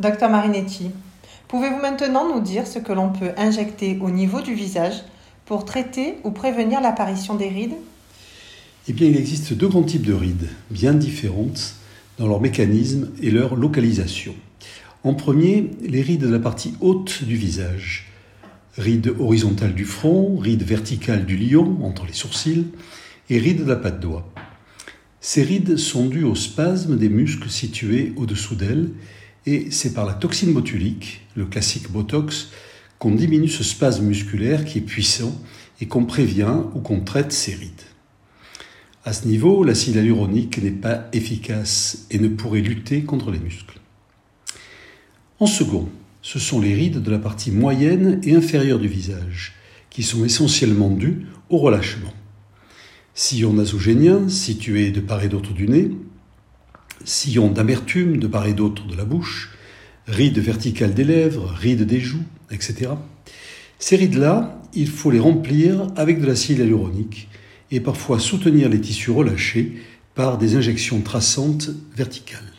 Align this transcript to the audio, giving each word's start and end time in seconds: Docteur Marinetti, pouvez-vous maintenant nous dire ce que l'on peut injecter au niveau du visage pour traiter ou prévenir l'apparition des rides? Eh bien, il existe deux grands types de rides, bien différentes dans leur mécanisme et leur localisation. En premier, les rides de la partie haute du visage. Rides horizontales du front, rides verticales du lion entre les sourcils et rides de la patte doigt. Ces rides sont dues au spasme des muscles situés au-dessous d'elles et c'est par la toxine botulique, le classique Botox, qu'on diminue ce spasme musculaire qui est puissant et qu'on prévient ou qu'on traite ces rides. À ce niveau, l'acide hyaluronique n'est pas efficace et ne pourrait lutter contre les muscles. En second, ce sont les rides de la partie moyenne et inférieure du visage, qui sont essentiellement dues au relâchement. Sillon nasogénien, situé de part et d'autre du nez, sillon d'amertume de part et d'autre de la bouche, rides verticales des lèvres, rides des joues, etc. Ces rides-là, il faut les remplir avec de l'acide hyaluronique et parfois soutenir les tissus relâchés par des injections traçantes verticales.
Docteur 0.00 0.30
Marinetti, 0.30 0.92
pouvez-vous 1.48 1.82
maintenant 1.82 2.32
nous 2.32 2.40
dire 2.40 2.68
ce 2.68 2.78
que 2.78 2.92
l'on 2.92 3.10
peut 3.10 3.32
injecter 3.36 3.98
au 4.00 4.10
niveau 4.10 4.40
du 4.40 4.54
visage 4.54 5.02
pour 5.44 5.64
traiter 5.64 6.14
ou 6.22 6.30
prévenir 6.30 6.80
l'apparition 6.80 7.34
des 7.34 7.48
rides? 7.48 7.74
Eh 8.86 8.92
bien, 8.92 9.08
il 9.08 9.16
existe 9.16 9.54
deux 9.54 9.66
grands 9.66 9.82
types 9.82 10.06
de 10.06 10.12
rides, 10.12 10.48
bien 10.70 10.94
différentes 10.94 11.74
dans 12.16 12.28
leur 12.28 12.40
mécanisme 12.40 13.10
et 13.20 13.32
leur 13.32 13.56
localisation. 13.56 14.36
En 15.02 15.14
premier, 15.14 15.68
les 15.82 16.02
rides 16.02 16.20
de 16.20 16.28
la 16.28 16.38
partie 16.38 16.74
haute 16.80 17.24
du 17.24 17.34
visage. 17.34 18.06
Rides 18.76 19.16
horizontales 19.18 19.74
du 19.74 19.84
front, 19.84 20.38
rides 20.38 20.62
verticales 20.62 21.26
du 21.26 21.36
lion 21.36 21.76
entre 21.82 22.06
les 22.06 22.12
sourcils 22.12 22.68
et 23.30 23.38
rides 23.40 23.64
de 23.64 23.68
la 23.68 23.74
patte 23.74 23.98
doigt. 23.98 24.32
Ces 25.20 25.42
rides 25.42 25.76
sont 25.76 26.06
dues 26.06 26.22
au 26.22 26.36
spasme 26.36 26.96
des 26.96 27.08
muscles 27.08 27.50
situés 27.50 28.12
au-dessous 28.16 28.54
d'elles 28.54 28.90
et 29.48 29.70
c'est 29.70 29.94
par 29.94 30.04
la 30.04 30.12
toxine 30.12 30.52
botulique, 30.52 31.22
le 31.34 31.46
classique 31.46 31.90
Botox, 31.90 32.50
qu'on 32.98 33.14
diminue 33.14 33.48
ce 33.48 33.64
spasme 33.64 34.04
musculaire 34.04 34.66
qui 34.66 34.76
est 34.76 34.82
puissant 34.82 35.34
et 35.80 35.86
qu'on 35.86 36.04
prévient 36.04 36.64
ou 36.74 36.80
qu'on 36.80 37.00
traite 37.00 37.32
ces 37.32 37.54
rides. 37.54 37.88
À 39.06 39.14
ce 39.14 39.26
niveau, 39.26 39.64
l'acide 39.64 39.94
hyaluronique 39.94 40.62
n'est 40.62 40.70
pas 40.70 41.08
efficace 41.14 42.06
et 42.10 42.18
ne 42.18 42.28
pourrait 42.28 42.60
lutter 42.60 43.04
contre 43.04 43.30
les 43.30 43.38
muscles. 43.38 43.80
En 45.40 45.46
second, 45.46 45.88
ce 46.20 46.38
sont 46.38 46.60
les 46.60 46.74
rides 46.74 47.00
de 47.00 47.10
la 47.10 47.18
partie 47.18 47.50
moyenne 47.50 48.20
et 48.24 48.34
inférieure 48.34 48.78
du 48.78 48.88
visage, 48.88 49.54
qui 49.88 50.02
sont 50.02 50.26
essentiellement 50.26 50.90
dues 50.90 51.26
au 51.48 51.56
relâchement. 51.56 52.12
Sillon 53.14 53.54
nasogénien, 53.54 54.28
situé 54.28 54.90
de 54.90 55.00
part 55.00 55.22
et 55.22 55.28
d'autre 55.28 55.54
du 55.54 55.68
nez, 55.68 55.90
sillon 57.08 57.50
d'amertume 57.50 58.18
de 58.18 58.26
part 58.26 58.46
et 58.46 58.54
d'autre 58.54 58.86
de 58.86 58.96
la 58.96 59.04
bouche, 59.04 59.52
rides 60.06 60.38
verticales 60.38 60.94
des 60.94 61.04
lèvres, 61.04 61.48
rides 61.48 61.84
des 61.84 62.00
joues, 62.00 62.24
etc. 62.50 62.90
Ces 63.78 63.96
rides-là, 63.96 64.60
il 64.74 64.88
faut 64.88 65.10
les 65.10 65.20
remplir 65.20 65.88
avec 65.96 66.20
de 66.20 66.26
l'acide 66.26 66.58
hyaluronique 66.58 67.28
et 67.70 67.80
parfois 67.80 68.18
soutenir 68.18 68.68
les 68.68 68.80
tissus 68.80 69.10
relâchés 69.10 69.78
par 70.14 70.38
des 70.38 70.56
injections 70.56 71.00
traçantes 71.00 71.70
verticales. 71.96 72.57